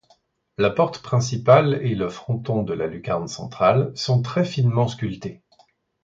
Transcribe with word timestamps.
La 0.57 0.71
porte 0.71 1.03
principale 1.03 1.75
et 1.83 1.93
le 1.93 2.09
fronton 2.09 2.63
de 2.63 2.73
la 2.73 2.87
lucarne 2.87 3.27
centrale 3.27 3.91
sont 3.95 4.23
très 4.23 4.43
finement 4.43 4.87
sculptés. 4.87 5.43